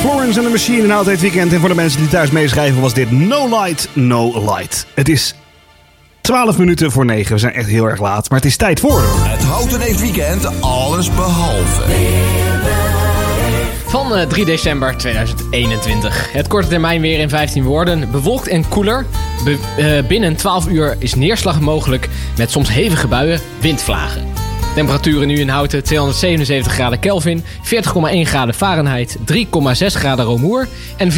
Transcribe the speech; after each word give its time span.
Florence 0.00 0.38
and 0.38 0.46
the 0.46 0.50
Machine 0.52 0.82
in 0.82 0.90
Oudheid 0.90 1.20
Weekend. 1.20 1.52
En 1.52 1.60
voor 1.60 1.68
de 1.68 1.74
mensen 1.74 2.00
die 2.00 2.08
thuis 2.08 2.30
meeschrijven 2.30 2.80
was 2.80 2.94
dit 2.94 3.10
No 3.10 3.48
Light, 3.48 3.88
No 3.92 4.44
Light. 4.44 4.86
Het 4.94 5.08
is 5.08 5.34
12 6.20 6.58
minuten 6.58 6.90
voor 6.90 7.04
9. 7.04 7.32
We 7.32 7.38
zijn 7.38 7.52
echt 7.54 7.68
heel 7.68 7.84
erg 7.88 8.00
laat. 8.00 8.28
Maar 8.30 8.38
het 8.38 8.48
is 8.48 8.56
tijd 8.56 8.80
voor... 8.80 9.02
Het 9.22 9.42
Houten 9.42 9.80
Heet 9.80 10.00
Weekend, 10.00 10.60
alles 10.60 11.10
behalve. 11.14 11.82
Van 13.86 14.14
eh, 14.14 14.26
3 14.26 14.44
december 14.44 14.96
2021. 14.96 16.32
Het 16.32 16.46
korte 16.48 16.68
termijn 16.68 17.00
weer 17.00 17.18
in 17.18 17.28
15 17.28 17.64
woorden. 17.64 18.10
Bewolkt 18.10 18.48
en 18.48 18.68
koeler. 18.68 19.06
Be- 19.44 19.58
eh, 19.76 20.06
binnen 20.08 20.36
12 20.36 20.68
uur 20.68 20.96
is 20.98 21.14
neerslag 21.14 21.60
mogelijk 21.60 22.08
met 22.36 22.50
soms 22.50 22.68
hevige 22.68 23.06
buien, 23.06 23.40
windvlagen. 23.60 24.39
Temperaturen 24.74 25.28
nu 25.28 25.38
in 25.38 25.48
Houten 25.48 25.84
277 25.84 26.72
graden 26.72 26.98
Kelvin, 26.98 27.44
40,1 27.44 27.44
graden 28.22 28.54
Fahrenheit, 28.54 29.16
3,6 29.32 29.42
graden 29.86 30.24
Romoer 30.24 30.68
en 30.96 31.12
499,77 31.12 31.16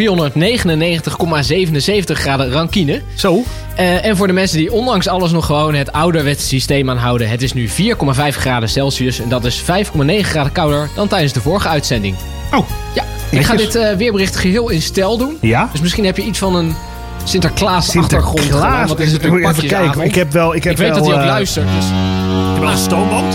graden 2.13 2.51
Rankine. 2.51 3.01
Zo. 3.15 3.43
Eh, 3.77 4.05
en 4.05 4.17
voor 4.17 4.27
de 4.27 4.33
mensen 4.33 4.59
die 4.59 4.73
ondanks 4.73 5.09
alles 5.09 5.31
nog 5.31 5.47
gewoon 5.47 5.75
het 5.75 5.93
ouderwetse 5.93 6.47
systeem 6.47 6.91
aanhouden, 6.91 7.29
het 7.29 7.43
is 7.43 7.53
nu 7.53 7.69
4,5 7.69 8.37
graden 8.37 8.69
Celsius 8.69 9.21
en 9.21 9.29
dat 9.29 9.45
is 9.45 9.63
5,9 9.63 9.65
graden 10.23 10.53
kouder 10.53 10.89
dan 10.95 11.09
tijdens 11.09 11.33
de 11.33 11.41
vorige 11.41 11.69
uitzending. 11.69 12.17
Oh. 12.53 12.69
Ja, 12.95 13.05
ik 13.31 13.45
ga 13.45 13.57
dit 13.57 13.75
eh, 13.75 13.97
weerbericht 13.97 14.37
geheel 14.37 14.69
in 14.69 14.83
stijl 14.83 15.19
doen. 15.19 15.39
Ja? 15.41 15.69
Dus 15.73 15.81
misschien 15.81 16.05
heb 16.05 16.17
je 16.17 16.25
iets 16.25 16.39
van 16.39 16.55
een 16.55 16.75
Sinterklaas-achtergrond. 17.25 18.41
gedaan, 18.41 18.87
Want 18.87 18.99
het 18.99 19.01
is 19.01 19.13
natuurlijk 19.13 19.47
Even 19.49 19.67
kijken. 19.69 20.01
Ik 20.01 20.15
heb 20.15 20.33
wel... 20.33 20.55
Ik, 20.55 20.65
heb 20.65 20.73
Ik 20.73 20.79
weet 20.79 20.89
wel, 20.89 20.97
dat 20.99 21.07
hij 21.07 21.15
ook 21.17 21.21
eh, 21.23 21.27
luistert. 21.27 21.67
Dus, 21.77 21.85
Ik 21.85 21.91
heb 22.53 22.63
wel 22.63 22.71
een 22.71 22.77
stoomband. 22.79 23.35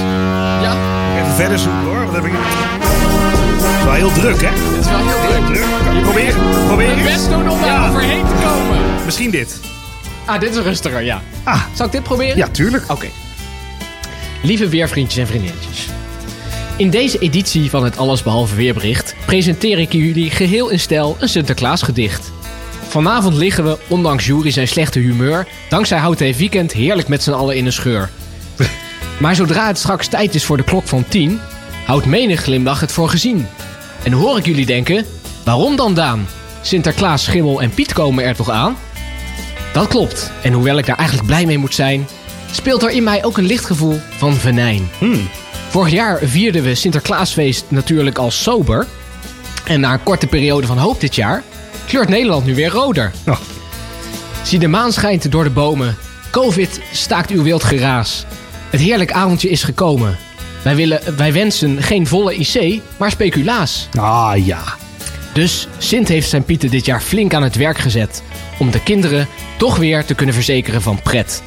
ja, 0.61 0.75
Even 1.21 1.33
verder 1.35 1.59
zoeken 1.59 1.81
hoor. 1.83 2.05
Wat 2.05 2.15
heb 2.15 2.23
ik... 2.25 2.31
Het 2.31 3.77
is 3.79 3.83
wel 3.83 3.93
heel 3.93 4.11
druk, 4.11 4.41
hè? 4.41 4.47
het 4.47 4.85
is 4.85 4.89
wel 4.91 4.97
heel 4.97 5.27
druk. 5.45 5.45
Druk. 5.55 6.01
Probeer, 6.03 6.35
probeer 6.67 6.87
Het 6.89 6.97
eens. 6.97 7.07
best 7.07 7.29
doen 7.29 7.49
om 7.49 7.59
daar 7.59 7.67
Ja. 7.69 7.87
overheen 7.89 8.25
te 8.25 8.33
komen. 8.45 8.77
Misschien 9.05 9.31
dit. 9.31 9.59
Ah, 10.25 10.39
dit 10.39 10.55
is 10.55 10.61
rustiger, 10.63 11.01
ja. 11.01 11.21
Ah, 11.43 11.61
Zal 11.73 11.85
ik 11.85 11.91
dit 11.91 12.03
proberen? 12.03 12.37
ja, 12.37 12.47
tuurlijk. 12.47 12.83
Oké. 12.91 13.07
Lieve 14.41 14.67
weervriendjes 14.69 15.17
en 15.21 15.27
vriendinnetjes. 15.27 15.87
In 16.75 16.89
deze 16.89 17.17
editie 17.19 17.69
van 17.69 17.83
het 17.83 17.97
Allesbehalve 17.97 18.55
Weerbericht 18.55 19.15
presenteer 19.25 19.79
ik 19.79 19.91
jullie 19.91 20.29
geheel 20.29 20.69
in 20.69 20.79
stijl 20.79 21.17
een 21.19 21.29
Sinterklaasgedicht. 21.29 22.31
Vanavond 22.97 23.35
liggen 23.35 23.63
we, 23.63 23.77
ondanks 23.87 24.25
Jury 24.25 24.51
zijn 24.51 24.67
slechte 24.67 24.99
humeur, 24.99 25.47
dankzij 25.69 25.97
Hout 25.97 26.19
Heeft 26.19 26.39
Weekend 26.39 26.71
heerlijk 26.71 27.07
met 27.07 27.23
z'n 27.23 27.31
allen 27.31 27.55
in 27.55 27.65
een 27.65 27.73
scheur. 27.73 28.09
Maar 29.21 29.35
zodra 29.35 29.67
het 29.67 29.77
straks 29.77 30.07
tijd 30.07 30.35
is 30.35 30.45
voor 30.45 30.57
de 30.57 30.63
klok 30.63 30.87
van 30.87 31.05
10, 31.07 31.39
houdt 31.85 32.05
menig 32.05 32.41
glimlach 32.41 32.79
het 32.79 32.91
voor 32.91 33.09
gezien. 33.09 33.47
En 34.03 34.11
hoor 34.11 34.37
ik 34.37 34.45
jullie 34.45 34.65
denken, 34.65 35.05
waarom 35.45 35.75
dan 35.75 35.93
Daan? 35.93 36.27
Sinterklaas, 36.61 37.23
Schimmel 37.23 37.61
en 37.61 37.69
Piet 37.69 37.93
komen 37.93 38.23
er 38.23 38.35
toch 38.35 38.49
aan? 38.49 38.77
Dat 39.73 39.87
klopt. 39.87 40.31
En 40.41 40.53
hoewel 40.53 40.77
ik 40.77 40.85
daar 40.85 40.97
eigenlijk 40.97 41.27
blij 41.27 41.45
mee 41.45 41.57
moet 41.57 41.75
zijn, 41.75 42.07
speelt 42.51 42.83
er 42.83 42.89
in 42.89 43.03
mij 43.03 43.23
ook 43.23 43.37
een 43.37 43.45
licht 43.45 43.65
gevoel 43.65 43.99
van 44.17 44.33
venijn. 44.33 44.89
Vorig 45.69 45.93
jaar 45.93 46.19
vierden 46.23 46.63
we 46.63 46.75
Sinterklaasfeest 46.75 47.65
natuurlijk 47.67 48.17
al 48.17 48.31
sober. 48.31 48.87
En 49.65 49.79
na 49.79 49.93
een 49.93 50.03
korte 50.03 50.27
periode 50.27 50.67
van 50.67 50.77
hoop 50.77 50.99
dit 50.99 51.15
jaar 51.15 51.43
kleurt 51.87 52.09
Nederland 52.09 52.45
nu 52.45 52.55
weer 52.55 52.69
roder. 52.69 53.11
Oh. 53.25 53.39
Zie 54.43 54.59
de 54.59 54.67
maan 54.67 54.93
schijnt 54.93 55.31
door 55.31 55.43
de 55.43 55.49
bomen. 55.49 55.97
Covid 56.31 56.81
staakt 56.91 57.29
uw 57.29 57.43
wild 57.43 57.63
geraas. 57.63 58.25
Het 58.69 58.81
heerlijk 58.81 59.11
avondje 59.11 59.49
is 59.49 59.63
gekomen. 59.63 60.17
Wij, 60.63 60.75
willen, 60.75 61.17
wij 61.17 61.33
wensen 61.33 61.83
geen 61.83 62.07
volle 62.07 62.35
IC, 62.35 62.81
maar 62.97 63.11
speculaas. 63.11 63.89
Ah, 63.95 64.45
ja. 64.45 64.63
Dus 65.33 65.67
Sint 65.77 66.07
heeft 66.07 66.29
zijn 66.29 66.43
Pieten 66.43 66.69
dit 66.69 66.85
jaar 66.85 67.01
flink 67.01 67.33
aan 67.33 67.43
het 67.43 67.55
werk 67.55 67.77
gezet. 67.77 68.23
Om 68.59 68.71
de 68.71 68.83
kinderen 68.83 69.27
toch 69.57 69.77
weer 69.77 70.05
te 70.05 70.13
kunnen 70.13 70.35
verzekeren 70.35 70.81
van 70.81 71.01
pret. 71.01 71.43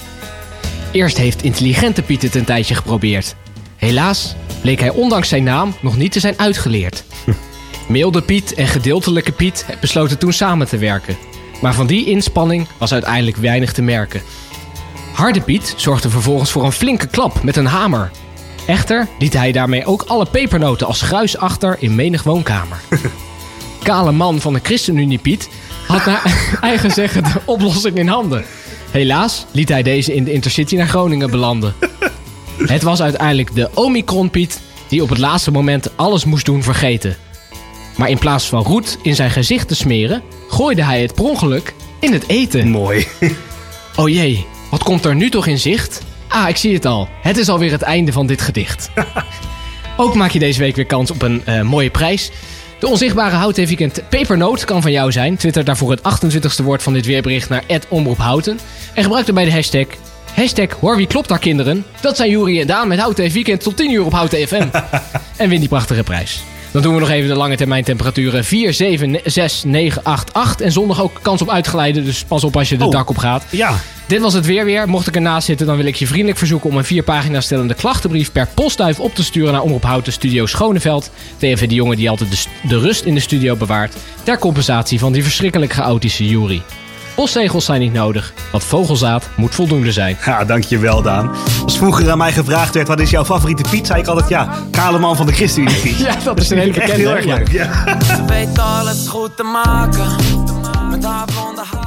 Eerst 0.90 1.16
heeft 1.16 1.42
intelligente 1.42 2.02
Piet 2.02 2.22
het 2.22 2.34
een 2.34 2.44
tijdje 2.44 2.74
geprobeerd. 2.74 3.34
Helaas 3.76 4.34
bleek 4.60 4.80
hij 4.80 4.90
ondanks 4.90 5.28
zijn 5.28 5.44
naam 5.44 5.74
nog 5.80 5.96
niet 5.96 6.12
te 6.12 6.20
zijn 6.20 6.38
uitgeleerd. 6.38 7.04
Milde 7.90 8.22
Piet 8.22 8.54
en 8.54 8.66
gedeeltelijke 8.66 9.32
Piet 9.32 9.66
besloten 9.80 10.18
toen 10.18 10.32
samen 10.32 10.68
te 10.68 10.78
werken. 10.78 11.16
Maar 11.60 11.74
van 11.74 11.86
die 11.86 12.06
inspanning 12.06 12.66
was 12.78 12.92
uiteindelijk 12.92 13.36
weinig 13.36 13.72
te 13.72 13.82
merken. 13.82 14.22
Harde 15.12 15.40
Piet 15.40 15.74
zorgde 15.76 16.10
vervolgens 16.10 16.50
voor 16.50 16.64
een 16.64 16.72
flinke 16.72 17.06
klap 17.06 17.42
met 17.42 17.56
een 17.56 17.66
hamer. 17.66 18.10
Echter 18.66 19.08
liet 19.18 19.32
hij 19.32 19.52
daarmee 19.52 19.84
ook 19.84 20.02
alle 20.02 20.26
pepernoten 20.26 20.86
als 20.86 21.02
gruis 21.02 21.36
achter 21.36 21.76
in 21.78 21.94
menig 21.94 22.22
woonkamer. 22.22 22.80
Kale 23.82 24.12
man 24.12 24.40
van 24.40 24.52
de 24.52 24.60
ChristenUnie 24.62 25.18
Piet 25.18 25.48
had 25.86 26.04
naar 26.04 26.22
eigen 26.60 26.90
zeggen 26.90 27.22
de 27.22 27.40
oplossing 27.44 27.96
in 27.96 28.08
handen. 28.08 28.44
Helaas 28.90 29.46
liet 29.50 29.68
hij 29.68 29.82
deze 29.82 30.14
in 30.14 30.24
de 30.24 30.32
Intercity 30.32 30.76
naar 30.76 30.88
Groningen 30.88 31.30
belanden. 31.30 31.74
Het 32.66 32.82
was 32.82 33.02
uiteindelijk 33.02 33.54
de 33.54 33.70
Omicron 33.74 34.30
Piet 34.30 34.60
die 34.88 35.02
op 35.02 35.08
het 35.08 35.18
laatste 35.18 35.50
moment 35.50 35.96
alles 35.96 36.24
moest 36.24 36.44
doen 36.44 36.62
vergeten. 36.62 37.16
Maar 37.96 38.08
in 38.08 38.18
plaats 38.18 38.48
van 38.48 38.62
roet 38.62 38.98
in 39.02 39.14
zijn 39.14 39.30
gezicht 39.30 39.68
te 39.68 39.74
smeren, 39.74 40.22
gooide 40.48 40.84
hij 40.84 41.02
het 41.02 41.14
per 41.14 41.24
ongeluk 41.24 41.74
in 41.98 42.12
het 42.12 42.28
eten. 42.28 42.68
Mooi. 42.68 43.06
Oh 43.96 44.08
jee, 44.08 44.46
wat 44.70 44.82
komt 44.82 45.04
er 45.04 45.14
nu 45.14 45.30
toch 45.30 45.46
in 45.46 45.58
zicht? 45.58 46.02
Ah, 46.28 46.48
ik 46.48 46.56
zie 46.56 46.74
het 46.74 46.84
al. 46.84 47.08
Het 47.22 47.36
is 47.36 47.48
alweer 47.48 47.72
het 47.72 47.82
einde 47.82 48.12
van 48.12 48.26
dit 48.26 48.40
gedicht. 48.42 48.90
Ook 49.96 50.14
maak 50.14 50.30
je 50.30 50.38
deze 50.38 50.58
week 50.58 50.76
weer 50.76 50.86
kans 50.86 51.10
op 51.10 51.22
een 51.22 51.42
eh, 51.44 51.62
mooie 51.62 51.90
prijs. 51.90 52.30
De 52.78 52.86
onzichtbare 52.88 53.36
Houten 53.36 53.66
Weekend 53.66 54.02
Pepernoot 54.08 54.64
kan 54.64 54.82
van 54.82 54.92
jou 54.92 55.12
zijn. 55.12 55.36
Twitter 55.36 55.64
daarvoor 55.64 55.90
het 55.90 56.00
28ste 56.00 56.64
woord 56.64 56.82
van 56.82 56.92
dit 56.92 57.06
weerbericht 57.06 57.48
naar 57.48 57.64
@omroephouten 57.88 58.58
En 58.94 59.02
gebruik 59.02 59.26
daarbij 59.26 59.44
de 59.44 59.52
hashtag... 59.52 59.86
Hashtag 60.34 60.70
hoor 60.80 60.96
wie 60.96 61.06
klopt 61.06 61.28
daar 61.28 61.38
kinderen. 61.38 61.84
Dat 62.00 62.16
zijn 62.16 62.30
Juri 62.30 62.60
en 62.60 62.66
Daan 62.66 62.88
met 62.88 62.98
Houten 62.98 63.30
Weekend 63.30 63.60
tot 63.60 63.76
10 63.76 63.92
uur 63.92 64.04
op 64.04 64.12
Houten 64.12 64.48
FM. 64.48 64.68
en 65.36 65.48
win 65.48 65.60
die 65.60 65.68
prachtige 65.68 66.02
prijs. 66.02 66.42
Dan 66.72 66.82
doen 66.82 66.94
we 66.94 67.00
nog 67.00 67.10
even 67.10 67.28
de 67.28 67.34
lange 67.36 67.56
termijn 67.56 67.84
temperaturen 67.84 68.44
4, 68.44 68.74
7, 68.74 69.20
6, 69.24 69.62
9, 69.66 70.04
8, 70.04 70.32
8. 70.32 70.60
En 70.60 70.72
zondag 70.72 71.02
ook 71.02 71.18
kans 71.22 71.42
op 71.42 71.50
uitglijden, 71.50 72.04
dus 72.04 72.24
pas 72.24 72.44
op 72.44 72.56
als 72.56 72.68
je 72.68 72.76
de 72.76 72.84
Oh. 72.84 72.90
dak 72.90 73.08
op 73.10 73.18
gaat. 73.18 73.44
Ja. 73.50 73.74
Dit 74.06 74.20
was 74.20 74.32
het 74.32 74.46
weer 74.46 74.64
weer. 74.64 74.88
Mocht 74.88 75.06
ik 75.06 75.14
ernaast 75.14 75.46
zitten, 75.46 75.66
dan 75.66 75.76
wil 75.76 75.84
ik 75.86 75.94
je 75.94 76.06
vriendelijk 76.06 76.38
verzoeken 76.38 76.70
om 76.70 76.76
een 76.76 76.84
vier 76.84 77.02
pagina 77.02 77.40
stellende 77.40 77.74
klachtenbrief 77.74 78.32
per 78.32 78.48
postduif 78.54 79.00
op 79.00 79.14
te 79.14 79.24
sturen 79.24 79.52
naar 79.52 79.62
Omroep 79.62 79.82
Houten 79.82 80.12
Studio 80.12 80.46
Schoneveld. 80.46 81.10
TV 81.38 81.68
de 81.68 81.74
jongen 81.74 81.96
die 81.96 82.10
altijd 82.10 82.30
de, 82.30 82.68
de 82.68 82.78
rust 82.78 83.04
in 83.04 83.14
de 83.14 83.20
studio 83.20 83.56
bewaart. 83.56 83.96
Ter 84.22 84.38
compensatie 84.38 84.98
van 84.98 85.12
die 85.12 85.22
verschrikkelijk 85.22 85.72
chaotische 85.72 86.26
jury. 86.28 86.62
Postzegels 87.20 87.64
zijn 87.64 87.80
niet 87.80 87.92
nodig. 87.92 88.32
Wat 88.52 88.64
vogelzaad 88.64 89.28
moet 89.36 89.54
voldoende 89.54 89.92
zijn. 89.92 90.16
Ja, 90.24 90.44
dankjewel 90.44 91.02
Daan. 91.02 91.30
Als 91.64 91.76
vroeger 91.76 92.10
aan 92.10 92.18
mij 92.18 92.32
gevraagd 92.32 92.74
werd, 92.74 92.88
wat 92.88 93.00
is 93.00 93.10
jouw 93.10 93.24
favoriete 93.24 93.62
Piet? 93.70 93.86
Zei 93.86 94.00
ik 94.00 94.06
altijd, 94.06 94.28
ja, 94.28 94.48
kale 94.70 94.98
man 94.98 95.16
van 95.16 95.26
de 95.26 95.32
ChristenUnie. 95.32 95.96
Ja, 96.04 96.16
dat 96.24 96.40
is 96.40 96.50
een 96.50 96.58
hele 96.58 96.70
ik 96.70 96.76
echt 96.76 96.86
bekende. 96.86 97.08
heel 97.08 97.16
erg 97.16 97.24
ja. 97.24 97.34
leuk. 97.34 97.48
Ja. 97.48 97.98
Ze 98.04 98.24
weet 98.24 98.58
alles 98.58 99.08
goed 99.08 99.36
te 99.36 99.42
maken. 99.42 100.16
Met 100.90 101.04
haar 101.04 101.24
blonde 101.24 101.62
haar. 101.70 101.79